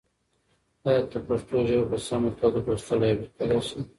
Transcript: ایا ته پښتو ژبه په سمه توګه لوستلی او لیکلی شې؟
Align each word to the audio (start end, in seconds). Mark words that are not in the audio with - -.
ایا 0.87 1.01
ته 1.11 1.17
پښتو 1.27 1.55
ژبه 1.67 1.85
په 1.91 1.97
سمه 2.07 2.29
توګه 2.39 2.59
لوستلی 2.65 3.09
او 3.13 3.19
لیکلی 3.21 3.59
شې؟ 3.67 3.79